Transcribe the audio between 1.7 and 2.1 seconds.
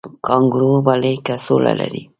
لري؟